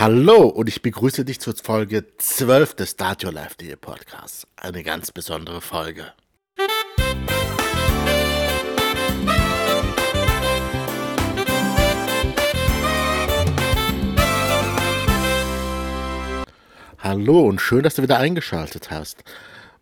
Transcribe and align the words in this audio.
Hallo 0.00 0.46
und 0.46 0.66
ich 0.66 0.80
begrüße 0.80 1.26
dich 1.26 1.40
zur 1.40 1.54
Folge 1.62 2.06
12 2.16 2.72
des 2.72 2.92
Start 2.92 3.22
Your 3.22 3.32
Life.de 3.32 3.76
Podcasts. 3.76 4.46
Eine 4.56 4.82
ganz 4.82 5.12
besondere 5.12 5.60
Folge. 5.60 6.06
Hallo 16.98 17.40
und 17.42 17.60
schön, 17.60 17.82
dass 17.82 17.96
du 17.96 18.02
wieder 18.02 18.16
eingeschaltet 18.16 18.90
hast. 18.90 19.22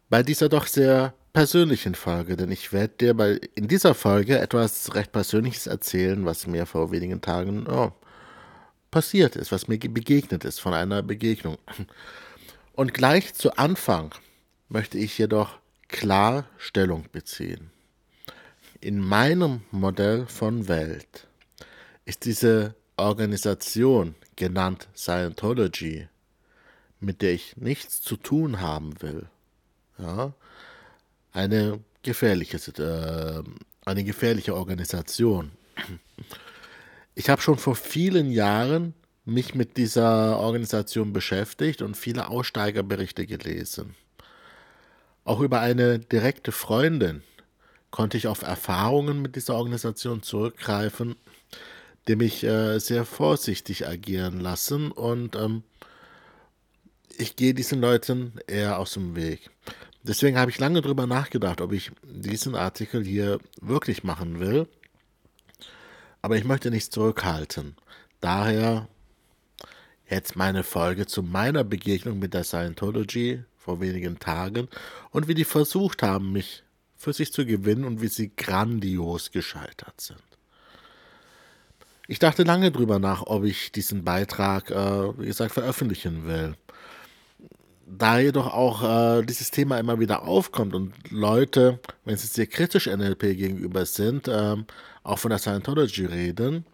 Bei 0.08 0.24
dieser 0.24 0.48
doch 0.48 0.66
sehr 0.66 1.14
persönlichen 1.32 1.94
Folge, 1.94 2.36
denn 2.36 2.50
ich 2.50 2.72
werde 2.72 2.94
dir 2.96 3.14
bei, 3.14 3.38
in 3.54 3.68
dieser 3.68 3.94
Folge 3.94 4.40
etwas 4.40 4.96
recht 4.96 5.12
Persönliches 5.12 5.68
erzählen, 5.68 6.24
was 6.24 6.48
mir 6.48 6.66
vor 6.66 6.90
wenigen 6.90 7.20
Tagen 7.20 7.68
oh, 7.68 7.92
passiert 8.90 9.36
ist, 9.36 9.52
was 9.52 9.68
mir 9.68 9.78
begegnet 9.78 10.44
ist 10.44 10.60
von 10.60 10.74
einer 10.74 11.02
Begegnung. 11.02 11.58
Und 12.74 12.94
gleich 12.94 13.34
zu 13.34 13.56
Anfang 13.56 14.14
möchte 14.68 14.98
ich 14.98 15.18
jedoch 15.18 15.58
klar 15.88 16.46
Stellung 16.58 17.06
beziehen. 17.12 17.70
In 18.80 19.00
meinem 19.00 19.62
Modell 19.70 20.26
von 20.26 20.68
Welt 20.68 21.26
ist 22.04 22.24
diese 22.24 22.74
Organisation, 22.96 24.14
genannt 24.36 24.88
Scientology, 24.94 26.08
mit 27.00 27.22
der 27.22 27.32
ich 27.32 27.56
nichts 27.56 28.00
zu 28.00 28.16
tun 28.16 28.60
haben 28.60 29.00
will, 29.02 29.26
ja, 29.98 30.32
eine 31.32 31.80
gefährliche, 32.02 32.56
äh, 32.56 33.42
eine 33.84 34.04
gefährliche 34.04 34.54
Organisation. 34.54 35.52
Ich 37.18 37.28
habe 37.28 37.42
schon 37.42 37.58
vor 37.58 37.74
vielen 37.74 38.30
Jahren 38.30 38.94
mich 39.24 39.56
mit 39.56 39.76
dieser 39.76 40.38
Organisation 40.38 41.12
beschäftigt 41.12 41.82
und 41.82 41.96
viele 41.96 42.28
Aussteigerberichte 42.28 43.26
gelesen. 43.26 43.96
Auch 45.24 45.40
über 45.40 45.58
eine 45.58 45.98
direkte 45.98 46.52
Freundin 46.52 47.24
konnte 47.90 48.16
ich 48.16 48.28
auf 48.28 48.42
Erfahrungen 48.42 49.20
mit 49.20 49.34
dieser 49.34 49.56
Organisation 49.56 50.22
zurückgreifen, 50.22 51.16
die 52.06 52.14
mich 52.14 52.44
äh, 52.44 52.78
sehr 52.78 53.04
vorsichtig 53.04 53.88
agieren 53.88 54.38
lassen 54.38 54.92
und 54.92 55.34
ähm, 55.34 55.64
ich 57.16 57.34
gehe 57.34 57.52
diesen 57.52 57.80
Leuten 57.80 58.34
eher 58.46 58.78
aus 58.78 58.92
dem 58.92 59.16
Weg. 59.16 59.50
Deswegen 60.04 60.38
habe 60.38 60.52
ich 60.52 60.60
lange 60.60 60.82
darüber 60.82 61.08
nachgedacht, 61.08 61.62
ob 61.62 61.72
ich 61.72 61.90
diesen 62.04 62.54
Artikel 62.54 63.02
hier 63.02 63.40
wirklich 63.60 64.04
machen 64.04 64.38
will 64.38 64.68
aber 66.22 66.36
ich 66.36 66.44
möchte 66.44 66.70
nichts 66.70 66.90
zurückhalten. 66.90 67.76
Daher 68.20 68.88
jetzt 70.08 70.36
meine 70.36 70.64
Folge 70.64 71.06
zu 71.06 71.22
meiner 71.22 71.64
Begegnung 71.64 72.18
mit 72.18 72.34
der 72.34 72.44
Scientology 72.44 73.44
vor 73.56 73.80
wenigen 73.80 74.18
Tagen 74.18 74.68
und 75.10 75.28
wie 75.28 75.34
die 75.34 75.44
versucht 75.44 76.02
haben, 76.02 76.32
mich 76.32 76.64
für 76.96 77.12
sich 77.12 77.32
zu 77.32 77.46
gewinnen 77.46 77.84
und 77.84 78.00
wie 78.00 78.08
sie 78.08 78.34
grandios 78.34 79.30
gescheitert 79.30 80.00
sind. 80.00 80.22
Ich 82.08 82.18
dachte 82.18 82.42
lange 82.42 82.72
drüber 82.72 82.98
nach, 82.98 83.22
ob 83.26 83.44
ich 83.44 83.70
diesen 83.70 84.02
Beitrag, 84.02 84.70
äh, 84.70 85.18
wie 85.18 85.26
gesagt, 85.26 85.52
veröffentlichen 85.52 86.26
will. 86.26 86.56
Da 87.90 88.18
jedoch 88.18 88.52
auch 88.52 88.82
äh, 89.18 89.22
dieses 89.22 89.50
Thema 89.50 89.78
immer 89.78 89.98
wieder 89.98 90.22
aufkommt 90.24 90.74
und 90.74 90.92
Leute, 91.10 91.80
wenn 92.04 92.16
sie 92.16 92.26
sehr 92.26 92.46
kritisch 92.46 92.86
NLP 92.86 93.20
gegenüber 93.36 93.86
sind, 93.86 94.28
äh, 94.28 94.56
auch 95.02 95.18
von 95.18 95.30
der 95.30 95.38
Scientology 95.38 96.04
reden, 96.04 96.66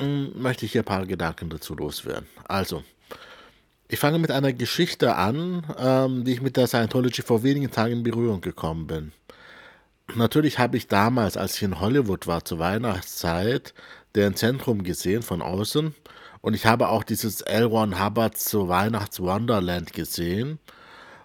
hm, 0.00 0.32
möchte 0.34 0.66
ich 0.66 0.72
hier 0.72 0.82
ein 0.82 0.86
paar 0.86 1.06
Gedanken 1.06 1.48
dazu 1.48 1.74
loswerden. 1.74 2.26
Also, 2.46 2.84
ich 3.88 3.98
fange 3.98 4.18
mit 4.18 4.30
einer 4.30 4.52
Geschichte 4.52 5.16
an, 5.16 5.64
ähm, 5.78 6.24
die 6.24 6.32
ich 6.32 6.42
mit 6.42 6.56
der 6.56 6.66
Scientology 6.66 7.22
vor 7.22 7.42
wenigen 7.42 7.70
Tagen 7.70 7.92
in 7.94 8.02
Berührung 8.02 8.40
gekommen 8.40 8.86
bin. 8.86 9.12
Natürlich 10.14 10.58
habe 10.58 10.76
ich 10.76 10.88
damals, 10.88 11.36
als 11.36 11.56
ich 11.56 11.62
in 11.62 11.80
Hollywood 11.80 12.26
war, 12.26 12.44
zur 12.44 12.58
Weihnachtszeit, 12.58 13.72
deren 14.14 14.36
Zentrum 14.36 14.82
gesehen 14.82 15.22
von 15.22 15.40
außen. 15.40 15.94
Und 16.42 16.54
ich 16.54 16.66
habe 16.66 16.88
auch 16.88 17.04
dieses 17.04 17.40
L. 17.40 17.64
Ron 17.64 18.04
Hubbard 18.04 18.36
zu 18.36 18.68
Weihnachts 18.68 19.20
Wonderland 19.20 19.92
gesehen. 19.92 20.58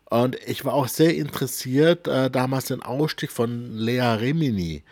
Und 0.05 0.37
ich 0.45 0.63
war 0.63 0.73
auch 0.73 0.87
sehr 0.87 1.15
interessiert, 1.15 2.07
äh, 2.07 2.29
damals 2.31 2.65
den 2.65 2.81
Ausstieg 2.81 3.31
von 3.31 3.73
Lea 3.73 3.99
Remini, 3.99 4.83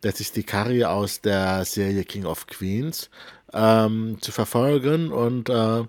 das 0.00 0.20
ist 0.20 0.36
die 0.36 0.42
Carrie 0.42 0.84
aus 0.84 1.20
der 1.20 1.64
Serie 1.64 2.04
King 2.04 2.26
of 2.26 2.46
Queens, 2.46 3.08
ähm, 3.52 4.18
zu 4.20 4.32
verfolgen. 4.32 5.12
Und 5.12 5.48
äh, 5.48 5.84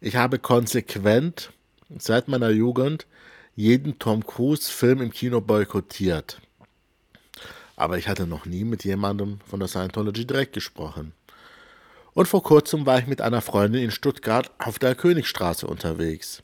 ich 0.00 0.16
habe 0.16 0.38
konsequent 0.38 1.52
seit 1.98 2.28
meiner 2.28 2.50
Jugend 2.50 3.06
jeden 3.54 3.98
Tom 3.98 4.26
Cruise-Film 4.26 5.02
im 5.02 5.10
Kino 5.10 5.40
boykottiert. 5.40 6.40
Aber 7.76 7.98
ich 7.98 8.08
hatte 8.08 8.26
noch 8.26 8.46
nie 8.46 8.64
mit 8.64 8.84
jemandem 8.84 9.40
von 9.46 9.60
der 9.60 9.68
Scientology 9.68 10.26
direkt 10.26 10.52
gesprochen. 10.52 11.12
Und 12.12 12.26
vor 12.26 12.42
kurzem 12.42 12.86
war 12.86 12.98
ich 12.98 13.06
mit 13.06 13.20
einer 13.20 13.40
Freundin 13.40 13.84
in 13.84 13.90
Stuttgart 13.90 14.50
auf 14.58 14.78
der 14.78 14.94
Königstraße 14.94 15.66
unterwegs. 15.66 16.42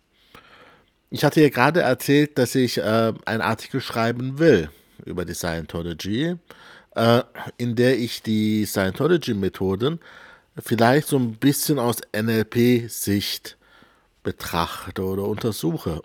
Ich 1.10 1.24
hatte 1.24 1.40
ihr 1.40 1.50
gerade 1.50 1.82
erzählt, 1.82 2.38
dass 2.38 2.54
ich 2.54 2.78
äh, 2.78 3.12
einen 3.24 3.42
Artikel 3.42 3.80
schreiben 3.80 4.38
will 4.38 4.70
über 5.04 5.24
die 5.24 5.34
Scientology 5.34 6.36
äh, 6.96 7.22
in 7.58 7.76
der 7.76 7.98
ich 7.98 8.22
die 8.22 8.64
Scientology-Methoden 8.64 10.00
vielleicht 10.58 11.08
so 11.08 11.18
ein 11.18 11.34
bisschen 11.34 11.78
aus 11.78 11.98
NLP-Sicht 12.16 13.56
betrachte 14.22 15.04
oder 15.04 15.24
untersuche. 15.24 16.02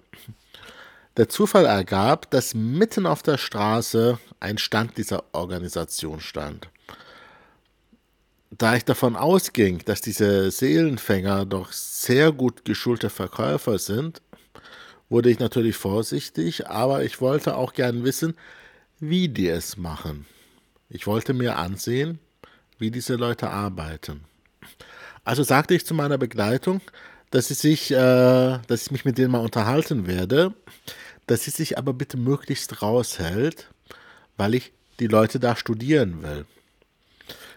Der 1.17 1.29
Zufall 1.29 1.65
ergab, 1.65 2.29
dass 2.31 2.53
mitten 2.53 3.05
auf 3.05 3.23
der 3.23 3.37
Straße 3.37 4.19
ein 4.39 4.57
Stand 4.57 4.97
dieser 4.97 5.23
Organisation 5.31 6.19
stand. 6.19 6.69
Da 8.57 8.75
ich 8.75 8.83
davon 8.83 9.15
ausging, 9.15 9.79
dass 9.85 10.01
diese 10.01 10.51
Seelenfänger 10.51 11.45
doch 11.45 11.71
sehr 11.71 12.33
gut 12.33 12.65
geschulte 12.65 13.09
Verkäufer 13.09 13.79
sind, 13.79 14.21
wurde 15.09 15.31
ich 15.31 15.39
natürlich 15.39 15.77
vorsichtig, 15.77 16.67
aber 16.67 17.03
ich 17.03 17.21
wollte 17.21 17.55
auch 17.55 17.73
gern 17.73 18.03
wissen, 18.03 18.35
wie 18.99 19.29
die 19.29 19.47
es 19.47 19.77
machen. 19.77 20.25
Ich 20.89 21.07
wollte 21.07 21.33
mir 21.33 21.55
ansehen, 21.55 22.19
wie 22.77 22.91
diese 22.91 23.15
Leute 23.15 23.49
arbeiten. 23.49 24.25
Also 25.23 25.43
sagte 25.43 25.73
ich 25.73 25.85
zu 25.85 25.93
meiner 25.93 26.17
Begleitung, 26.17 26.81
dass 27.29 27.51
ich, 27.51 27.57
sich, 27.57 27.91
äh, 27.91 27.95
dass 28.67 28.81
ich 28.83 28.91
mich 28.91 29.05
mit 29.05 29.17
denen 29.17 29.31
mal 29.31 29.39
unterhalten 29.39 30.07
werde, 30.07 30.53
dass 31.25 31.43
sie 31.43 31.51
sich 31.51 31.77
aber 31.77 31.93
bitte 31.93 32.17
möglichst 32.17 32.81
raushält, 32.81 33.69
weil 34.35 34.55
ich 34.55 34.73
die 34.99 35.07
Leute 35.07 35.39
da 35.39 35.55
studieren 35.55 36.21
will. 36.21 36.45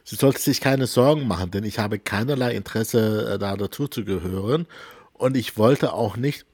Sie 0.04 0.16
sollte 0.16 0.40
sich 0.40 0.60
keine 0.60 0.86
Sorgen 0.86 1.26
machen, 1.26 1.50
denn 1.50 1.64
ich 1.64 1.78
habe 1.78 1.98
keinerlei 1.98 2.54
Interesse, 2.54 3.34
äh, 3.34 3.38
da 3.38 3.56
dazu 3.56 3.88
zu 3.88 4.04
gehören. 4.04 4.66
Und 5.14 5.36
ich 5.36 5.56
wollte 5.56 5.92
auch 5.92 6.16
nicht, 6.16 6.46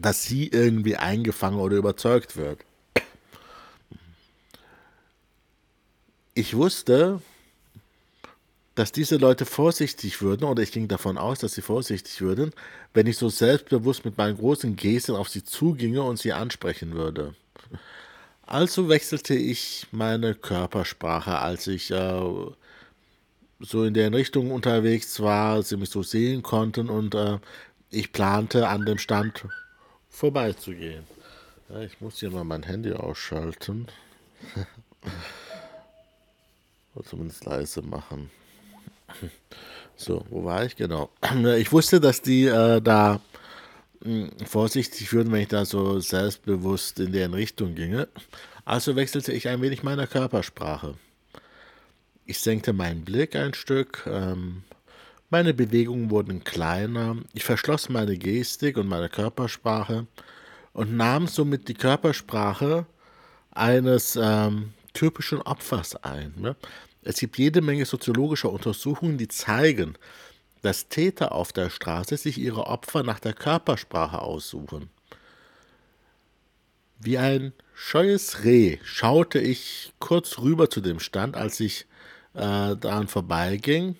dass 0.00 0.22
sie 0.22 0.48
irgendwie 0.48 0.96
eingefangen 0.96 1.58
oder 1.58 1.76
überzeugt 1.76 2.36
wird. 2.36 2.60
ich 6.40 6.56
wusste, 6.56 7.20
dass 8.74 8.92
diese 8.92 9.16
Leute 9.16 9.44
vorsichtig 9.44 10.22
würden, 10.22 10.44
oder 10.44 10.62
ich 10.62 10.72
ging 10.72 10.88
davon 10.88 11.18
aus, 11.18 11.40
dass 11.40 11.52
sie 11.52 11.62
vorsichtig 11.62 12.20
würden, 12.20 12.52
wenn 12.94 13.06
ich 13.06 13.18
so 13.18 13.28
selbstbewusst 13.28 14.04
mit 14.04 14.16
meinen 14.16 14.38
großen 14.38 14.76
Gesten 14.76 15.16
auf 15.16 15.28
sie 15.28 15.44
zuginge 15.44 16.02
und 16.02 16.18
sie 16.18 16.32
ansprechen 16.32 16.94
würde. 16.94 17.34
Also 18.42 18.88
wechselte 18.88 19.34
ich 19.34 19.86
meine 19.92 20.34
Körpersprache, 20.34 21.38
als 21.38 21.66
ich 21.66 21.90
äh, 21.90 22.22
so 23.60 23.84
in 23.84 23.94
der 23.94 24.12
Richtung 24.12 24.50
unterwegs 24.50 25.20
war, 25.20 25.62
sie 25.62 25.76
mich 25.76 25.90
so 25.90 26.02
sehen 26.02 26.42
konnten 26.42 26.88
und 26.88 27.14
äh, 27.14 27.38
ich 27.90 28.12
plante 28.12 28.68
an 28.68 28.86
dem 28.86 28.98
Stand 28.98 29.46
vorbeizugehen. 30.08 31.04
Ja, 31.68 31.80
ich 31.82 32.00
muss 32.00 32.18
hier 32.18 32.30
mal 32.30 32.44
mein 32.44 32.62
Handy 32.62 32.92
ausschalten. 32.92 33.86
Oder 36.94 37.04
zumindest 37.04 37.44
leise 37.44 37.82
machen. 37.82 38.30
So, 39.96 40.24
wo 40.30 40.44
war 40.44 40.64
ich? 40.64 40.76
Genau. 40.76 41.10
Ich 41.58 41.72
wusste, 41.72 42.00
dass 42.00 42.22
die 42.22 42.46
äh, 42.46 42.80
da 42.80 43.20
mh, 44.02 44.30
hm, 44.30 44.30
vorsichtig 44.46 45.12
würden, 45.12 45.30
wenn 45.30 45.42
ich 45.42 45.48
da 45.48 45.66
so 45.66 46.00
selbstbewusst 46.00 46.98
in 47.00 47.12
deren 47.12 47.34
Richtung 47.34 47.74
ginge. 47.74 48.08
Also 48.64 48.96
wechselte 48.96 49.32
ich 49.32 49.46
ein 49.48 49.60
wenig 49.60 49.82
meine 49.82 50.06
Körpersprache. 50.06 50.94
Ich 52.30 52.38
senkte 52.38 52.72
meinen 52.72 53.04
Blick 53.04 53.34
ein 53.34 53.54
Stück, 53.54 54.04
ähm, 54.06 54.62
meine 55.30 55.52
Bewegungen 55.52 56.10
wurden 56.10 56.44
kleiner, 56.44 57.16
ich 57.32 57.42
verschloss 57.42 57.88
meine 57.88 58.16
Gestik 58.16 58.76
und 58.76 58.86
meine 58.86 59.08
Körpersprache 59.08 60.06
und 60.72 60.96
nahm 60.96 61.26
somit 61.26 61.66
die 61.66 61.74
Körpersprache 61.74 62.86
eines 63.50 64.14
ähm, 64.14 64.74
typischen 64.92 65.42
Opfers 65.42 65.96
ein. 66.04 66.32
Ne? 66.36 66.54
Es 67.02 67.18
gibt 67.18 67.36
jede 67.36 67.62
Menge 67.62 67.84
soziologischer 67.84 68.52
Untersuchungen, 68.52 69.18
die 69.18 69.26
zeigen, 69.26 69.94
dass 70.62 70.88
Täter 70.88 71.32
auf 71.32 71.52
der 71.52 71.68
Straße 71.68 72.16
sich 72.16 72.38
ihre 72.38 72.68
Opfer 72.68 73.02
nach 73.02 73.18
der 73.18 73.32
Körpersprache 73.32 74.22
aussuchen. 74.22 74.88
Wie 77.00 77.18
ein 77.18 77.52
scheues 77.74 78.44
Reh 78.44 78.78
schaute 78.84 79.40
ich 79.40 79.92
kurz 79.98 80.38
rüber 80.38 80.70
zu 80.70 80.80
dem 80.80 81.00
Stand, 81.00 81.34
als 81.34 81.58
ich 81.58 81.86
äh, 82.34 82.76
daran 82.76 83.08
vorbeiging, 83.08 83.96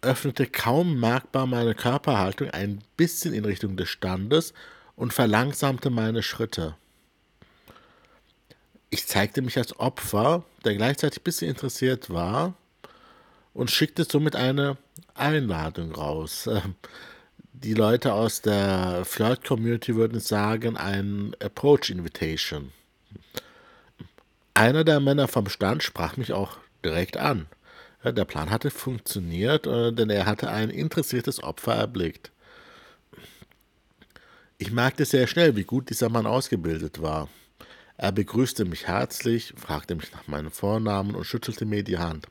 öffnete 0.00 0.46
kaum 0.46 0.98
merkbar 1.00 1.46
meine 1.46 1.74
Körperhaltung 1.74 2.50
ein 2.50 2.82
bisschen 2.96 3.34
in 3.34 3.44
Richtung 3.44 3.76
des 3.76 3.88
Standes 3.88 4.54
und 4.96 5.12
verlangsamte 5.12 5.90
meine 5.90 6.22
Schritte. 6.22 6.76
Ich 8.90 9.06
zeigte 9.06 9.42
mich 9.42 9.58
als 9.58 9.78
Opfer, 9.78 10.44
der 10.64 10.74
gleichzeitig 10.74 11.20
ein 11.20 11.24
bisschen 11.24 11.50
interessiert 11.50 12.10
war, 12.10 12.54
und 13.54 13.70
schickte 13.70 14.04
somit 14.04 14.36
eine 14.36 14.76
Einladung 15.14 15.92
raus. 15.92 16.48
Die 17.52 17.74
Leute 17.74 18.12
aus 18.12 18.40
der 18.40 19.04
Flirt-Community 19.04 19.96
würden 19.96 20.20
sagen, 20.20 20.76
ein 20.76 21.34
Approach 21.42 21.90
Invitation. 21.90 22.72
Einer 24.54 24.84
der 24.84 25.00
Männer 25.00 25.26
vom 25.26 25.48
Stand 25.48 25.82
sprach 25.82 26.16
mich 26.16 26.32
auch 26.32 26.58
direkt 26.84 27.16
an. 27.16 27.46
Der 28.04 28.24
Plan 28.24 28.50
hatte 28.50 28.70
funktioniert, 28.70 29.66
äh, 29.66 29.92
denn 29.92 30.08
er 30.08 30.26
hatte 30.26 30.50
ein 30.50 30.70
interessiertes 30.70 31.42
Opfer 31.42 31.74
erblickt. 31.74 32.30
Ich 34.56 34.70
merkte 34.70 35.04
sehr 35.04 35.26
schnell, 35.26 35.56
wie 35.56 35.64
gut 35.64 35.90
dieser 35.90 36.08
Mann 36.08 36.26
ausgebildet 36.26 37.02
war. 37.02 37.28
Er 37.96 38.12
begrüßte 38.12 38.64
mich 38.64 38.86
herzlich, 38.86 39.54
fragte 39.56 39.96
mich 39.96 40.12
nach 40.12 40.26
meinem 40.28 40.52
Vornamen 40.52 41.14
und 41.14 41.24
schüttelte 41.24 41.64
mir 41.64 41.82
die 41.82 41.98
Hand. 41.98 42.28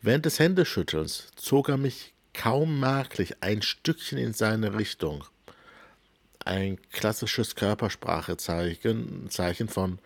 Während 0.00 0.24
des 0.24 0.38
Händeschüttelns 0.38 1.28
zog 1.36 1.68
er 1.68 1.76
mich 1.76 2.14
kaum 2.32 2.80
merklich 2.80 3.42
ein 3.42 3.62
Stückchen 3.62 4.16
in 4.16 4.32
seine 4.32 4.78
Richtung. 4.78 5.24
Ein 6.44 6.78
klassisches 6.92 7.54
Körpersprachezeichen 7.54 9.28
Zeichen 9.28 9.68
von 9.68 9.98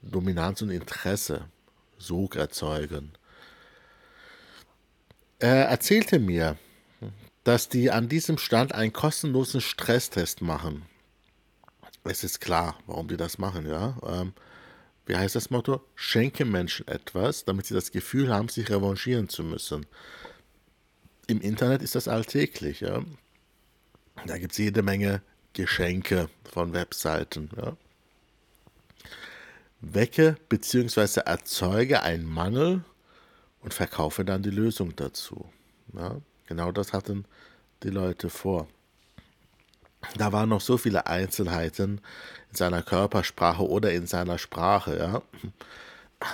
Dominanz 0.00 0.62
und 0.62 0.70
Interesse, 0.70 1.46
Sog 2.02 2.36
erzeugen. 2.36 3.12
Er 5.38 5.66
erzählte 5.66 6.18
mir, 6.18 6.56
dass 7.44 7.68
die 7.68 7.90
an 7.90 8.08
diesem 8.08 8.38
Stand 8.38 8.74
einen 8.74 8.92
kostenlosen 8.92 9.60
Stresstest 9.60 10.42
machen. 10.42 10.82
Es 12.04 12.24
ist 12.24 12.40
klar, 12.40 12.76
warum 12.86 13.08
die 13.08 13.16
das 13.16 13.38
machen, 13.38 13.66
ja. 13.68 13.96
Ähm, 14.06 14.32
wie 15.06 15.16
heißt 15.16 15.34
das 15.34 15.50
Motto? 15.50 15.82
Schenke 15.94 16.44
Menschen 16.44 16.86
etwas, 16.86 17.44
damit 17.44 17.66
sie 17.66 17.74
das 17.74 17.90
Gefühl 17.90 18.32
haben, 18.32 18.48
sich 18.48 18.70
revanchieren 18.70 19.28
zu 19.28 19.42
müssen. 19.42 19.86
Im 21.26 21.40
Internet 21.40 21.82
ist 21.82 21.94
das 21.94 22.08
alltäglich, 22.08 22.80
ja. 22.80 23.04
Da 24.26 24.38
gibt 24.38 24.52
es 24.52 24.58
jede 24.58 24.82
Menge 24.82 25.22
Geschenke 25.52 26.28
von 26.44 26.72
Webseiten, 26.72 27.50
ja. 27.56 27.76
Wecke 29.82 30.36
bzw. 30.48 31.20
erzeuge 31.26 32.02
einen 32.02 32.24
Mangel 32.24 32.84
und 33.60 33.74
verkaufe 33.74 34.24
dann 34.24 34.42
die 34.42 34.50
Lösung 34.50 34.96
dazu. 34.96 35.46
Ja. 35.94 36.16
Genau 36.46 36.72
das 36.72 36.92
hatten 36.92 37.24
die 37.82 37.90
Leute 37.90 38.30
vor. 38.30 38.68
Da 40.16 40.32
waren 40.32 40.48
noch 40.48 40.60
so 40.60 40.76
viele 40.76 41.06
Einzelheiten 41.06 42.00
in 42.50 42.56
seiner 42.56 42.82
Körpersprache 42.82 43.66
oder 43.66 43.92
in 43.92 44.06
seiner 44.06 44.38
Sprache, 44.38 44.98
ja. 44.98 45.22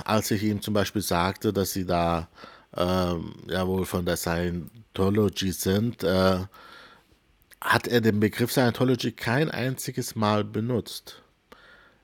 Als 0.05 0.31
ich 0.31 0.43
ihm 0.43 0.61
zum 0.61 0.75
Beispiel 0.75 1.03
sagte, 1.03 1.53
dass 1.53 1.73
sie 1.73 1.87
da 1.87 2.29
ähm, 2.77 3.35
ja 3.47 3.67
wohl 3.67 3.87
von 3.87 4.05
der 4.05 4.17
Scientology 4.17 5.53
sind, 5.53 6.05
äh, 6.05 6.41
hat 7.61 7.87
er 7.89 8.01
den 8.01 8.21
Begriff 8.21 8.53
Scientology 8.53 9.13
kein 9.13 9.51
einziges 9.51 10.15
Mal 10.15 10.45
benutzt. 10.45 11.23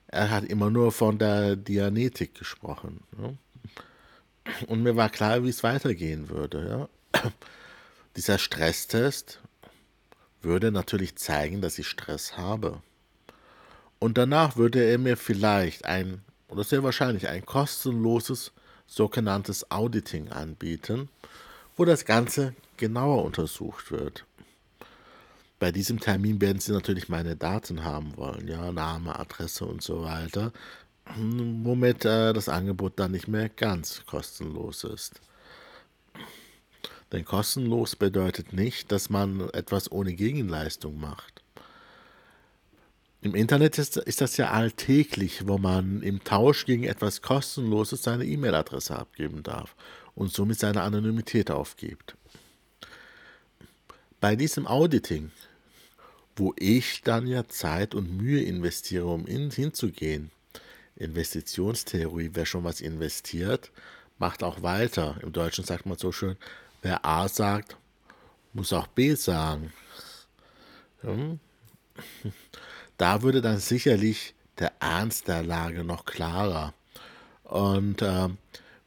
Er 0.07 0.29
hat 0.29 0.45
immer 0.45 0.69
nur 0.69 0.91
von 0.91 1.17
der 1.17 1.55
Dianetik 1.55 2.35
gesprochen. 2.35 3.01
Ja. 3.17 3.33
Und 4.67 4.83
mir 4.83 4.95
war 4.95 5.09
klar, 5.09 5.43
wie 5.43 5.49
es 5.49 5.63
weitergehen 5.63 6.29
würde. 6.29 6.89
Ja. 7.13 7.31
Dieser 8.15 8.37
Stresstest 8.37 9.41
würde 10.41 10.71
natürlich 10.71 11.15
zeigen, 11.17 11.61
dass 11.61 11.79
ich 11.79 11.87
Stress 11.87 12.37
habe. 12.37 12.81
Und 13.99 14.17
danach 14.17 14.55
würde 14.55 14.83
er 14.83 14.97
mir 14.97 15.17
vielleicht 15.17 15.85
ein, 15.85 16.21
oder 16.47 16.63
sehr 16.63 16.83
wahrscheinlich 16.83 17.27
ein 17.27 17.45
kostenloses 17.45 18.51
sogenanntes 18.87 19.71
Auditing 19.71 20.29
anbieten, 20.29 21.09
wo 21.75 21.85
das 21.85 22.05
Ganze 22.05 22.53
genauer 22.77 23.25
untersucht 23.25 23.91
wird. 23.91 24.25
Bei 25.59 25.71
diesem 25.71 25.99
Termin 25.99 26.41
werden 26.41 26.59
Sie 26.59 26.71
natürlich 26.71 27.07
meine 27.07 27.35
Daten 27.35 27.83
haben 27.83 28.17
wollen, 28.17 28.47
ja, 28.47 28.71
Name, 28.71 29.17
Adresse 29.17 29.65
und 29.65 29.81
so 29.81 30.03
weiter, 30.03 30.51
womit 31.15 32.03
äh, 32.03 32.33
das 32.33 32.49
Angebot 32.49 32.99
dann 32.99 33.11
nicht 33.11 33.27
mehr 33.27 33.47
ganz 33.49 34.03
kostenlos 34.05 34.83
ist. 34.83 35.21
Denn 37.11 37.23
kostenlos 37.23 37.95
bedeutet 37.95 38.51
nicht, 38.51 38.91
dass 38.91 39.09
man 39.09 39.49
etwas 39.51 39.91
ohne 39.91 40.13
Gegenleistung 40.13 40.99
macht. 40.99 41.43
Im 43.21 43.33
Internet 43.33 43.79
ist, 43.79 43.97
ist, 43.97 44.21
das 44.21 44.37
ja 44.37 44.51
alltäglich, 44.51 45.47
wo 45.47 45.57
man 45.57 46.03
im 46.03 46.23
Tausch 46.23 46.65
gegen 46.65 46.83
etwas 46.83 47.21
Kostenloses 47.21 48.03
seine 48.03 48.25
E-Mail-Adresse 48.25 48.99
abgeben 48.99 49.41
darf 49.41 49.75
und 50.13 50.31
somit 50.31 50.59
seine 50.59 50.81
Anonymität 50.81 51.49
aufgibt. 51.49 52.15
Bei 54.25 54.35
diesem 54.35 54.65
Auditing, 54.65 55.29
wo 56.35 56.55
ich 56.57 57.01
dann 57.03 57.27
ja 57.27 57.47
Zeit 57.47 57.93
und 57.93 58.17
Mühe 58.17 58.41
investiere, 58.41 59.05
um 59.05 59.27
in, 59.27 59.51
hinzugehen, 59.51 60.31
Investitionstheorie, 60.95 62.31
wer 62.33 62.47
schon 62.47 62.63
was 62.63 62.81
investiert, 62.81 63.71
macht 64.17 64.41
auch 64.41 64.63
weiter. 64.63 65.19
Im 65.21 65.31
Deutschen 65.31 65.63
sagt 65.63 65.85
man 65.85 65.99
so 65.99 66.11
schön, 66.11 66.37
Wer 66.81 67.05
A 67.05 67.27
sagt, 67.27 67.77
muss 68.51 68.73
auch 68.73 68.87
B 68.87 69.13
sagen. 69.13 69.71
Hm? 71.01 71.39
Da 72.97 73.21
würde 73.21 73.41
dann 73.41 73.59
sicherlich 73.59 74.33
der 74.57 74.71
Ernst 74.79 75.27
der 75.27 75.43
Lage 75.43 75.83
noch 75.83 76.03
klarer. 76.03 76.73
Und 77.43 78.01
äh, 78.01 78.29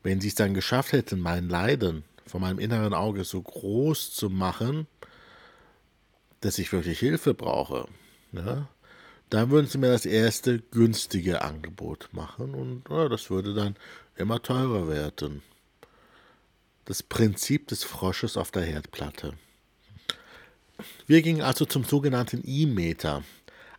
wenn 0.03 0.21
sie 0.21 0.27
es 0.27 0.35
dann 0.35 0.53
geschafft 0.53 0.91
hätten, 0.91 1.21
mein 1.21 1.49
Leiden 1.49 2.03
von 2.27 2.41
meinem 2.41 2.59
inneren 2.59 2.93
Auge 2.93 3.23
so 3.23 3.41
groß 3.41 4.13
zu 4.13 4.31
machen, 4.31 4.89
dass 6.41 6.59
ich 6.59 6.73
wirklich 6.73 6.99
Hilfe 6.99 7.35
brauche, 7.35 7.87
ne, 8.33 8.69
dann 9.31 9.51
würden 9.51 9.67
sie 9.67 9.79
mir 9.79 9.89
das 9.89 10.07
erste 10.07 10.59
günstige 10.59 11.43
Angebot 11.43 12.09
machen 12.13 12.55
und 12.55 12.85
ja, 12.89 13.09
das 13.09 13.31
würde 13.31 13.55
dann 13.55 13.77
immer 14.17 14.43
teurer 14.43 14.89
werden 14.89 15.43
das 16.89 17.03
Prinzip 17.03 17.69
des 17.69 17.85
Frosches 17.85 18.39
auf 18.39 18.51
der 18.51 18.63
Herdplatte. 18.63 19.35
Wir 21.07 21.21
gingen 21.21 21.43
also 21.43 21.67
zum 21.67 21.85
sogenannten 21.85 22.43
E-Meter, 22.47 23.25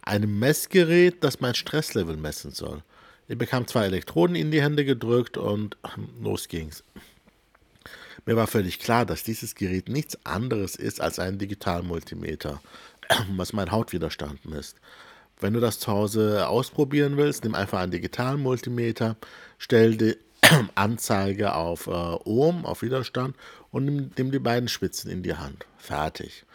einem 0.03 0.38
Messgerät, 0.38 1.24
das 1.24 1.39
mein 1.39 1.55
Stresslevel 1.55 2.17
messen 2.17 2.51
soll. 2.51 2.83
Ich 3.27 3.36
bekam 3.36 3.65
zwei 3.65 3.86
Elektroden 3.86 4.36
in 4.36 4.51
die 4.51 4.62
Hände 4.62 4.86
gedrückt 4.86 5.38
und 5.38 5.75
los 6.22 6.48
ging's. 6.48 6.83
Mir 8.25 8.35
war 8.35 8.47
völlig 8.47 8.79
klar, 8.79 9.05
dass 9.05 9.23
dieses 9.23 9.55
Gerät 9.55 9.89
nichts 9.89 10.17
anderes 10.25 10.75
ist 10.75 11.01
als 11.01 11.19
ein 11.19 11.38
Digitalmultimeter, 11.38 12.61
was 13.35 13.53
mein 13.53 13.71
Hautwiderstand 13.71 14.45
misst. 14.45 14.77
Wenn 15.39 15.53
du 15.53 15.59
das 15.59 15.79
zu 15.79 15.91
Hause 15.91 16.47
ausprobieren 16.47 17.15
willst, 17.17 17.43
nimm 17.43 17.55
einfach 17.55 17.79
einen 17.79 17.91
Digitalmultimeter, 17.91 19.15
stell 19.57 19.95
die 19.95 20.17
Anzeige 20.75 21.55
auf 21.55 21.88
äh, 21.88 21.91
Ohm, 21.91 22.65
auf 22.65 22.81
Widerstand 22.81 23.35
und 23.71 23.85
nimm, 23.85 24.11
nimm, 24.17 24.31
die 24.31 24.39
beiden 24.39 24.67
Spitzen 24.67 25.09
in 25.09 25.23
die 25.23 25.35
Hand. 25.35 25.65
Fertig. 25.77 26.45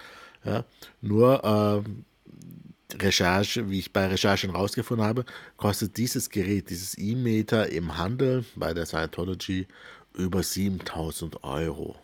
Ja, 0.44 0.64
nur 1.00 1.42
äh, 1.44 2.96
Recherche, 3.02 3.70
wie 3.70 3.78
ich 3.78 3.92
bei 3.92 4.06
Recherchen 4.06 4.50
rausgefunden 4.50 5.06
habe, 5.06 5.24
kostet 5.56 5.96
dieses 5.96 6.30
Gerät, 6.30 6.70
dieses 6.70 6.98
E-Meter 6.98 7.70
im 7.70 7.96
Handel 7.96 8.44
bei 8.54 8.74
der 8.74 8.86
Scientology 8.86 9.66
über 10.14 10.42
7000 10.42 11.44
Euro. 11.44 11.96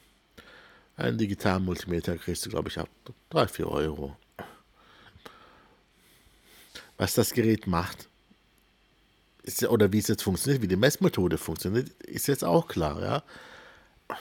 Ein 0.97 1.17
digitalen 1.17 1.65
Multimeter 1.65 2.19
kriegst 2.19 2.45
du, 2.45 2.51
glaube 2.51 2.69
ich, 2.69 2.79
ab 2.79 2.89
3, 3.31 3.49
4 3.49 3.69
Euro. 3.69 4.17
Was 6.99 7.15
das 7.15 7.33
Gerät 7.33 7.67
macht, 7.67 8.09
ist, 9.43 9.65
oder 9.65 9.91
wie 9.93 9.99
es 9.99 10.09
jetzt 10.09 10.23
funktioniert, 10.23 10.63
wie 10.63 10.69
die 10.69 10.77
Messmethode 10.77 11.39
funktioniert, 11.39 11.89
ist 12.03 12.29
jetzt 12.29 12.45
auch 12.45 12.69
klar. 12.69 13.01
Ja? 13.01 13.23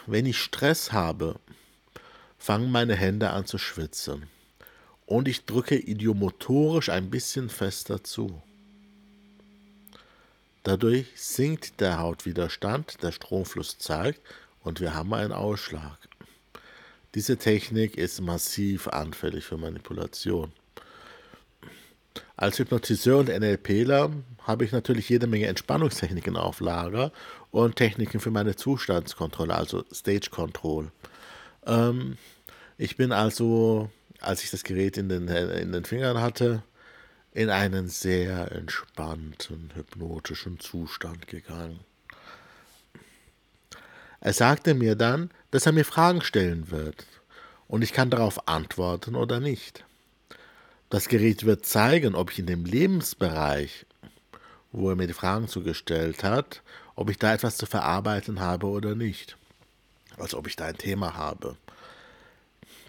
Wenn 0.05 0.25
ich 0.25 0.37
Stress 0.37 0.93
habe, 0.93 1.35
fangen 2.37 2.71
meine 2.71 2.95
Hände 2.95 3.31
an 3.31 3.45
zu 3.45 3.57
schwitzen. 3.57 4.27
Und 5.05 5.27
ich 5.27 5.45
drücke 5.45 5.75
idiomotorisch 5.75 6.89
ein 6.89 7.09
bisschen 7.09 7.49
fester 7.49 8.03
zu. 8.03 8.41
Dadurch 10.63 11.07
sinkt 11.15 11.79
der 11.79 11.99
Hautwiderstand, 11.99 13.01
der 13.01 13.11
Stromfluss 13.11 13.77
zeigt 13.77 14.21
und 14.61 14.81
wir 14.81 14.93
haben 14.93 15.13
einen 15.13 15.31
Ausschlag. 15.31 15.97
Diese 17.15 17.37
Technik 17.37 17.97
ist 17.97 18.21
massiv 18.21 18.87
anfällig 18.87 19.45
für 19.45 19.57
Manipulation. 19.57 20.51
Als 22.35 22.59
Hypnotiseur 22.59 23.19
und 23.19 23.29
NLPler 23.29 24.11
habe 24.43 24.63
ich 24.63 24.71
natürlich 24.71 25.09
jede 25.09 25.27
Menge 25.27 25.47
Entspannungstechniken 25.47 26.37
auf 26.37 26.59
Lager 26.59 27.11
und 27.51 27.75
Techniken 27.75 28.19
für 28.19 28.31
meine 28.31 28.55
Zustandskontrolle, 28.55 29.55
also 29.55 29.83
Stage 29.93 30.29
Control. 30.29 30.91
Ähm, 31.65 32.17
ich 32.77 32.95
bin 32.95 33.11
also, 33.11 33.89
als 34.21 34.43
ich 34.43 34.51
das 34.51 34.63
Gerät 34.63 34.97
in 34.97 35.09
den, 35.09 35.27
in 35.27 35.71
den 35.71 35.85
Fingern 35.85 36.21
hatte, 36.21 36.63
in 37.39 37.49
einen 37.49 37.87
sehr 37.87 38.51
entspannten, 38.51 39.71
hypnotischen 39.73 40.59
Zustand 40.59 41.29
gegangen. 41.29 41.79
Er 44.19 44.33
sagte 44.33 44.73
mir 44.73 44.97
dann, 44.97 45.31
dass 45.51 45.65
er 45.65 45.71
mir 45.71 45.85
Fragen 45.85 46.19
stellen 46.19 46.69
wird 46.69 47.05
und 47.69 47.81
ich 47.81 47.93
kann 47.93 48.09
darauf 48.09 48.49
antworten 48.49 49.15
oder 49.15 49.39
nicht. 49.39 49.85
Das 50.89 51.07
Gerät 51.07 51.45
wird 51.45 51.65
zeigen, 51.65 52.13
ob 52.13 52.29
ich 52.29 52.39
in 52.39 52.45
dem 52.45 52.65
Lebensbereich, 52.65 53.85
wo 54.73 54.89
er 54.89 54.97
mir 54.97 55.07
die 55.07 55.13
Fragen 55.13 55.47
zugestellt 55.47 56.25
hat, 56.25 56.61
ob 56.97 57.09
ich 57.09 57.19
da 57.19 57.33
etwas 57.33 57.55
zu 57.55 57.65
verarbeiten 57.65 58.41
habe 58.41 58.67
oder 58.67 58.95
nicht. 58.95 59.37
Also 60.17 60.37
ob 60.37 60.47
ich 60.47 60.57
da 60.57 60.65
ein 60.65 60.77
Thema 60.77 61.13
habe. 61.13 61.55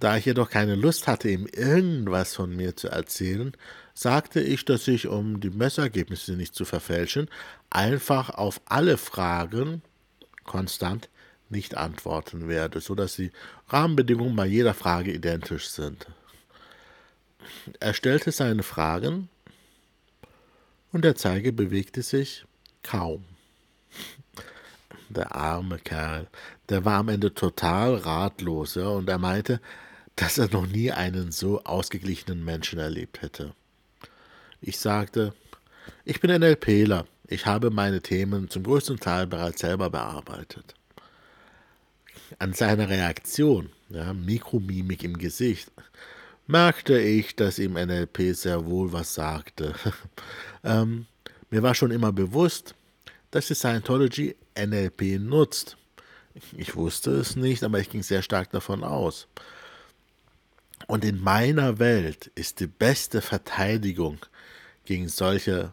Da 0.00 0.16
ich 0.16 0.24
jedoch 0.24 0.48
keine 0.48 0.76
Lust 0.76 1.06
hatte, 1.06 1.28
ihm 1.28 1.46
irgendwas 1.46 2.34
von 2.34 2.56
mir 2.56 2.74
zu 2.74 2.88
erzählen, 2.88 3.52
sagte 3.94 4.40
ich, 4.40 4.64
dass 4.64 4.88
ich, 4.88 5.06
um 5.06 5.40
die 5.40 5.50
Messergebnisse 5.50 6.32
nicht 6.32 6.54
zu 6.54 6.64
verfälschen, 6.64 7.28
einfach 7.68 8.30
auf 8.30 8.62
alle 8.64 8.96
Fragen 8.96 9.82
konstant 10.44 11.10
nicht 11.50 11.76
antworten 11.76 12.48
werde, 12.48 12.80
sodass 12.80 13.16
die 13.16 13.30
Rahmenbedingungen 13.68 14.34
bei 14.36 14.46
jeder 14.46 14.72
Frage 14.72 15.12
identisch 15.12 15.68
sind. 15.68 16.06
Er 17.78 17.92
stellte 17.92 18.32
seine 18.32 18.62
Fragen 18.62 19.28
und 20.92 21.04
der 21.04 21.16
Zeiger 21.16 21.52
bewegte 21.52 22.02
sich 22.02 22.46
kaum. 22.82 23.24
Der 25.10 25.34
arme 25.34 25.78
Kerl, 25.78 26.28
der 26.68 26.84
war 26.84 27.00
am 27.00 27.08
Ende 27.08 27.34
total 27.34 27.96
ratlos, 27.96 28.76
ja, 28.76 28.88
und 28.88 29.08
er 29.08 29.18
meinte, 29.18 29.60
dass 30.20 30.36
er 30.36 30.50
noch 30.50 30.66
nie 30.66 30.92
einen 30.92 31.32
so 31.32 31.64
ausgeglichenen 31.64 32.44
Menschen 32.44 32.78
erlebt 32.78 33.22
hätte. 33.22 33.54
Ich 34.60 34.78
sagte, 34.78 35.32
ich 36.04 36.20
bin 36.20 36.30
NLPler, 36.30 37.06
ich 37.26 37.46
habe 37.46 37.70
meine 37.70 38.02
Themen 38.02 38.50
zum 38.50 38.64
größten 38.64 39.00
Teil 39.00 39.26
bereits 39.26 39.60
selber 39.60 39.88
bearbeitet. 39.88 40.74
An 42.38 42.52
seiner 42.52 42.90
Reaktion, 42.90 43.70
ja, 43.88 44.12
Mikromimik 44.12 45.04
im 45.04 45.16
Gesicht, 45.16 45.72
merkte 46.46 47.00
ich, 47.00 47.34
dass 47.34 47.58
ihm 47.58 47.72
NLP 47.72 48.34
sehr 48.34 48.66
wohl 48.66 48.92
was 48.92 49.14
sagte. 49.14 49.74
ähm, 50.64 51.06
mir 51.48 51.62
war 51.62 51.74
schon 51.74 51.92
immer 51.92 52.12
bewusst, 52.12 52.74
dass 53.30 53.46
die 53.46 53.54
Scientology 53.54 54.36
NLP 54.58 55.18
nutzt. 55.18 55.78
Ich 56.56 56.76
wusste 56.76 57.12
es 57.12 57.36
nicht, 57.36 57.64
aber 57.64 57.78
ich 57.80 57.88
ging 57.88 58.02
sehr 58.02 58.22
stark 58.22 58.50
davon 58.50 58.84
aus. 58.84 59.26
Und 60.90 61.04
in 61.04 61.22
meiner 61.22 61.78
Welt 61.78 62.32
ist 62.34 62.58
die 62.58 62.66
beste 62.66 63.20
Verteidigung 63.20 64.18
gegen 64.84 65.08
solche 65.08 65.72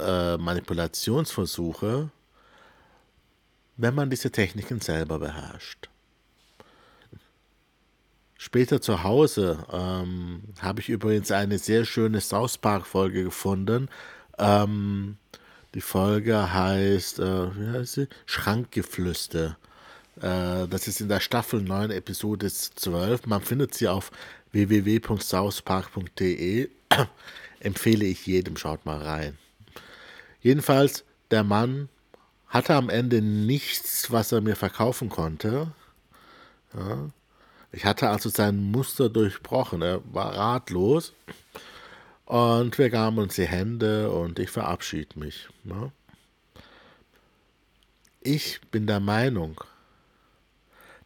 äh, 0.00 0.38
Manipulationsversuche, 0.38 2.10
wenn 3.76 3.94
man 3.94 4.08
diese 4.08 4.30
Techniken 4.30 4.80
selber 4.80 5.18
beherrscht. 5.18 5.90
Später 8.38 8.80
zu 8.80 9.02
Hause 9.02 9.66
ähm, 9.70 10.44
habe 10.62 10.80
ich 10.80 10.88
übrigens 10.88 11.30
eine 11.30 11.58
sehr 11.58 11.84
schöne 11.84 12.22
South 12.22 12.56
Park-Folge 12.56 13.24
gefunden. 13.24 13.90
Ähm, 14.38 15.18
die 15.74 15.82
Folge 15.82 16.54
heißt, 16.54 17.18
äh, 17.18 17.50
heißt? 17.74 18.08
Schrankgeflüster. 18.24 19.58
Äh, 20.22 20.68
das 20.68 20.88
ist 20.88 21.00
in 21.00 21.08
der 21.08 21.20
Staffel 21.20 21.60
9, 21.60 21.90
Episode 21.90 22.50
12. 22.50 23.26
Man 23.26 23.42
findet 23.42 23.74
sie 23.74 23.88
auf 23.88 24.10
www.southpark.de. 24.52 26.70
Empfehle 27.60 28.06
ich 28.06 28.26
jedem, 28.26 28.56
schaut 28.56 28.86
mal 28.86 29.02
rein. 29.02 29.36
Jedenfalls, 30.40 31.04
der 31.30 31.44
Mann 31.44 31.90
hatte 32.48 32.74
am 32.74 32.88
Ende 32.88 33.22
nichts, 33.22 34.10
was 34.10 34.32
er 34.32 34.40
mir 34.40 34.56
verkaufen 34.56 35.08
konnte. 35.08 35.68
Ja. 36.74 37.10
Ich 37.72 37.84
hatte 37.86 38.10
also 38.10 38.28
sein 38.28 38.70
Muster 38.70 39.08
durchbrochen. 39.08 39.80
Er 39.82 40.02
war 40.12 40.36
ratlos. 40.36 41.14
Und 42.26 42.76
wir 42.78 42.90
gaben 42.90 43.18
uns 43.18 43.36
die 43.36 43.46
Hände 43.46 44.10
und 44.10 44.38
ich 44.38 44.50
verabschiede 44.50 45.18
mich. 45.18 45.48
Ne? 45.64 45.90
Ich 48.20 48.60
bin 48.70 48.86
der 48.86 49.00
Meinung, 49.00 49.60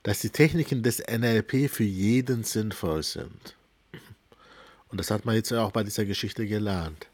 dass 0.06 0.20
die 0.20 0.30
Techniken 0.30 0.84
des 0.84 1.00
NLP 1.00 1.68
für 1.68 1.82
jeden 1.82 2.44
sinnvoll 2.44 3.02
sind. 3.02 3.56
Und 4.88 5.00
das 5.00 5.10
hat 5.10 5.24
man 5.24 5.34
jetzt 5.34 5.52
auch 5.52 5.72
bei 5.72 5.82
dieser 5.82 6.04
Geschichte 6.04 6.46
gelernt. 6.46 7.08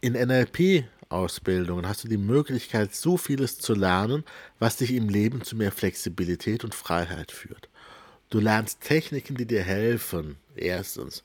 In 0.00 0.14
NLP-Ausbildungen 0.14 1.86
hast 1.86 2.02
du 2.02 2.08
die 2.08 2.16
Möglichkeit, 2.16 2.94
so 2.94 3.18
vieles 3.18 3.58
zu 3.58 3.74
lernen, 3.74 4.24
was 4.58 4.78
dich 4.78 4.94
im 4.94 5.10
Leben 5.10 5.42
zu 5.42 5.56
mehr 5.56 5.72
Flexibilität 5.72 6.64
und 6.64 6.74
Freiheit 6.74 7.30
führt. 7.30 7.68
Du 8.30 8.40
lernst 8.40 8.80
Techniken, 8.80 9.36
die 9.36 9.44
dir 9.44 9.62
helfen, 9.62 10.36
erstens, 10.56 11.22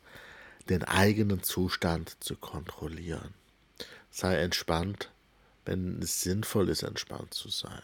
den 0.68 0.84
eigenen 0.84 1.42
Zustand 1.42 2.18
zu 2.20 2.36
kontrollieren. 2.36 3.34
Sei 4.12 4.36
entspannt, 4.36 5.10
wenn 5.63 6.01
es 6.01 6.20
sinnvoll 6.20 6.68
ist, 6.68 6.84
entspannt 6.84 7.34
zu 7.34 7.48
sein. 7.48 7.82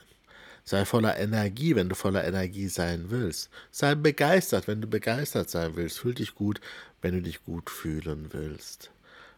Sei 0.68 0.84
voller 0.84 1.18
Energie, 1.18 1.76
wenn 1.76 1.90
du 1.90 1.96
voller 1.96 2.24
Energie 2.26 2.68
sein 2.68 3.12
willst. 3.12 3.52
Sei 3.72 3.94
begeistert, 3.94 4.68
wenn 4.68 4.82
du 4.82 4.88
begeistert 4.88 5.50
sein 5.50 5.76
willst. 5.76 6.00
Fühl 6.00 6.16
dich 6.16 6.34
gut, 6.34 6.60
wenn 7.02 7.14
du 7.14 7.22
dich 7.22 7.44
gut 7.44 7.70
fühlen 7.70 8.30
willst. 8.32 8.90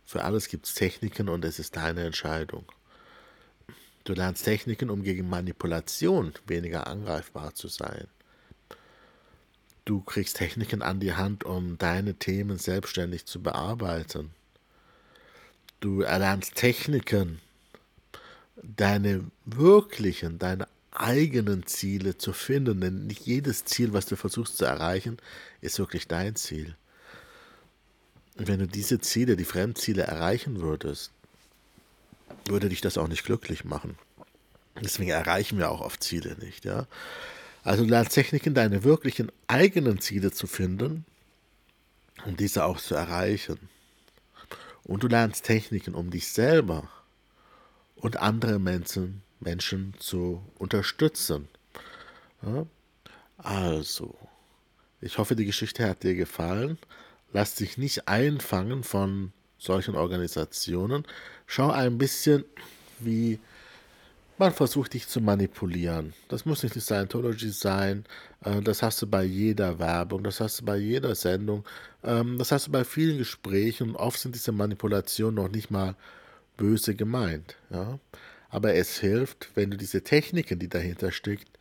Für 0.06 0.24
alles 0.24 0.48
gibt 0.48 0.68
es 0.68 0.74
Techniken 0.74 1.28
und 1.28 1.44
es 1.44 1.60
ist 1.60 1.76
deine 1.76 2.06
Entscheidung. 2.06 2.66
Du 4.06 4.14
lernst 4.14 4.46
Techniken, 4.46 4.90
um 4.90 5.04
gegen 5.04 5.30
Manipulation 5.30 6.32
weniger 6.46 6.88
angreifbar 6.88 7.54
zu 7.54 7.68
sein. 7.68 8.08
Du 9.84 10.00
kriegst 10.00 10.38
Techniken 10.38 10.82
an 10.82 11.02
die 11.02 11.14
Hand, 11.14 11.44
um 11.44 11.78
deine 11.78 12.14
Themen 12.14 12.58
selbstständig 12.58 13.26
zu 13.26 13.42
bearbeiten. 13.42 14.32
Du 15.82 16.04
erlernst 16.04 16.56
Techniken, 16.56 17.42
deine 18.64 19.26
wirklichen, 19.46 20.40
deine 20.40 20.70
eigenen 20.92 21.66
Ziele 21.66 22.18
zu 22.18 22.34
finden, 22.34 22.82
denn 22.82 23.08
nicht 23.08 23.26
jedes 23.26 23.66
Ziel, 23.66 23.94
was 23.94 24.06
du 24.06 24.16
versuchst 24.16 24.58
zu 24.58 24.66
erreichen, 24.66 25.18
ist 25.62 25.80
wirklich 25.80 26.08
dein 26.08 26.36
Ziel. 26.36 26.76
Und 28.38 28.48
wenn 28.48 28.60
du 28.60 28.68
diese 28.68 29.00
Ziele, 29.00 29.36
die 29.36 29.46
Fremdziele 29.46 30.04
erreichen 30.04 30.62
würdest, 30.62 31.12
würde 32.48 32.70
dich 32.70 32.82
das 32.82 32.98
auch 32.98 33.08
nicht 33.08 33.26
glücklich 33.26 33.66
machen. 33.66 33.98
Deswegen 34.82 35.10
erreichen 35.10 35.58
wir 35.58 35.72
auch 35.72 35.82
oft 35.82 36.04
Ziele 36.04 36.36
nicht, 36.40 36.66
ja. 36.66 36.88
Also 37.64 37.84
du 37.84 37.90
lernst 37.90 38.14
Techniken, 38.14 38.54
deine 38.54 38.84
wirklichen 38.84 39.32
eigenen 39.48 40.00
Ziele 40.00 40.32
zu 40.32 40.48
finden 40.48 41.04
und 42.26 42.40
diese 42.40 42.64
auch 42.64 42.80
zu 42.80 42.96
erreichen. 42.96 43.58
Und 44.84 45.04
du 45.04 45.08
lernst 45.08 45.44
Techniken, 45.44 45.94
um 45.96 46.12
dich 46.12 46.30
selber 46.30 46.90
und 47.96 48.18
andere 48.18 48.60
Menschen, 48.60 49.22
Menschen 49.40 49.94
zu 50.00 50.42
unterstützen. 50.58 51.48
Ja? 52.42 52.66
Also, 53.38 54.16
ich 55.02 55.18
hoffe, 55.18 55.36
die 55.36 55.46
Geschichte 55.46 55.88
hat 55.88 56.04
dir 56.04 56.16
gefallen. 56.16 56.78
Lass 57.34 57.56
dich 57.56 57.78
nicht 57.78 58.08
einfangen 58.08 58.84
von 58.84 59.32
solchen 59.58 59.96
Organisationen. 59.96 61.06
Schau 61.46 61.70
ein 61.72 61.98
bisschen, 61.98 62.46
wie 63.00 63.40
man 64.38 64.54
versucht 64.54 64.94
dich 64.94 65.08
zu 65.08 65.20
manipulieren. 65.20 66.14
Das 66.28 66.46
muss 66.46 66.62
nicht 66.62 66.76
die 66.76 66.80
Scientology 66.80 67.50
sein. 67.50 68.06
Äh, 68.44 68.62
das 68.62 68.84
hast 68.84 69.02
du 69.02 69.08
bei 69.08 69.24
jeder 69.24 69.80
Werbung, 69.80 70.24
das 70.24 70.40
hast 70.40 70.62
du 70.62 70.66
bei 70.66 70.78
jeder 70.78 71.16
Sendung, 71.16 71.66
ähm, 72.04 72.38
das 72.38 72.52
hast 72.52 72.68
du 72.68 72.72
bei 72.72 72.84
vielen 72.84 73.18
Gesprächen. 73.18 73.96
Oft 73.96 74.20
sind 74.20 74.36
diese 74.36 74.52
Manipulationen 74.52 75.36
noch 75.36 75.50
nicht 75.50 75.72
mal 75.72 75.96
böse 76.56 76.96
gemeint. 76.96 77.56
Ja? 77.70 78.00
Aber 78.50 78.76
es 78.76 79.00
hilft, 79.00 79.50
wenn 79.56 79.72
du 79.72 79.78
diese 79.78 80.04
Techniken, 80.04 80.60
die 80.60 80.70
dahinter 80.70 81.12
steckt, 81.12 81.58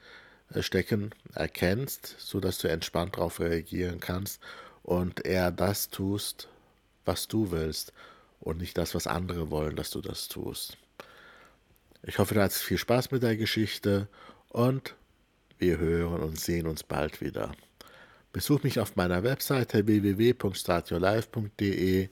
äh, 0.53 0.63
stecken, 0.63 1.11
erkennst, 1.35 2.17
sodass 2.19 2.59
du 2.59 2.69
entspannt 2.69 3.17
darauf 3.17 3.41
reagieren 3.41 4.01
kannst 4.01 4.41
und 4.83 5.25
eher 5.27 5.51
das 5.51 5.89
tust, 5.91 6.49
was 7.05 7.29
du 7.29 7.51
willst 7.51 7.93
und 8.41 8.59
nicht 8.59 8.79
das, 8.79 8.95
was 8.95 9.07
andere 9.07 9.51
wollen, 9.51 9.77
dass 9.77 9.91
du 9.91 10.01
das 10.01 10.29
tust. 10.29 10.79
Ich 12.03 12.19
hoffe, 12.19 12.35
du 12.35 12.43
hattest 12.43 12.63
viel 12.63 12.79
Spaß 12.79 13.11
mit 13.11 13.23
der 13.25 13.37
Geschichte 13.37 14.09
und 14.51 14.95
wir 15.59 15.79
hören 15.79 16.23
und 16.23 16.39
sehen 16.39 16.69
uns 16.69 16.85
bald 16.85 17.21
wieder. 17.21 17.53
Besuch 18.33 18.63
mich 18.63 18.79
auf 18.79 18.95
meiner 18.97 19.25
Webseite 19.25 19.87
www.startyourlife.de 19.87 22.09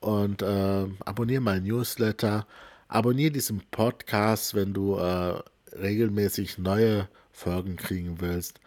und 0.00 0.42
äh, 0.42 0.86
abonniere 1.04 1.40
meinen 1.40 1.64
Newsletter. 1.64 2.46
Abonniere 2.94 3.32
diesen 3.32 3.60
Podcast, 3.72 4.54
wenn 4.54 4.72
du 4.72 4.94
äh, 4.94 5.42
regelmäßig 5.72 6.58
neue 6.58 7.08
Folgen 7.32 7.74
kriegen 7.74 8.20
willst. 8.20 8.60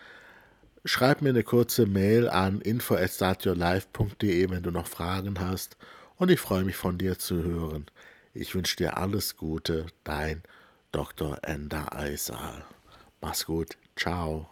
Schreib 0.84 1.22
mir 1.22 1.30
eine 1.30 1.44
kurze 1.44 1.86
Mail 1.86 2.28
an 2.28 2.60
info@startyourlife.de, 2.60 4.50
wenn 4.50 4.64
du 4.64 4.72
noch 4.72 4.88
Fragen 4.88 5.40
hast. 5.40 5.78
Und 6.18 6.30
ich 6.30 6.42
freue 6.42 6.66
mich 6.66 6.76
von 6.76 6.98
dir 6.98 7.18
zu 7.18 7.42
hören. 7.42 7.86
Ich 8.34 8.54
wünsche 8.54 8.76
dir 8.76 8.98
alles 8.98 9.38
Gute, 9.38 9.86
dein 10.04 10.44
Dr. 10.92 11.40
Ender 11.44 11.96
Eisal. 11.96 12.66
Mach's 13.22 13.46
gut. 13.46 13.78
Ciao. 13.96 14.50